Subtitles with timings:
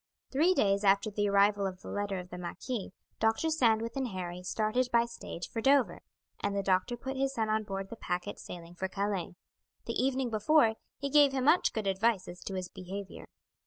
[0.31, 3.51] Three days after the arrival of the letter of the marquis, Dr.
[3.51, 6.01] Sandwith and Harry started by stage for Dover,
[6.39, 9.35] and the doctor put his son on board the packet sailing for Calais.
[9.85, 13.27] The evening before, he gave him much good advice as to his behaviour.